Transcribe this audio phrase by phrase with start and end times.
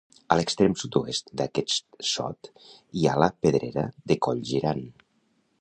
[0.35, 4.87] A l'extrem sud-oest d'aquest sot hi ha la Pedrera de Coll Girant.